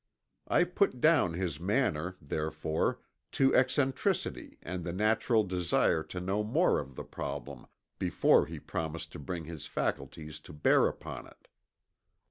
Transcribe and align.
I 0.47 0.63
put 0.63 0.99
down 0.99 1.33
his 1.33 1.59
manner, 1.59 2.17
therefore, 2.19 3.01
to 3.33 3.53
eccentricity 3.55 4.57
and 4.63 4.83
the 4.83 4.91
natural 4.91 5.43
desire 5.43 6.01
to 6.01 6.19
know 6.19 6.43
more 6.43 6.79
of 6.79 6.95
the 6.95 7.03
problem 7.03 7.67
before 7.99 8.47
he 8.47 8.59
promised 8.59 9.11
to 9.11 9.19
bring 9.19 9.45
his 9.45 9.67
faculties 9.67 10.39
to 10.39 10.53
bear 10.53 10.87
upon 10.87 11.27
it. 11.27 11.47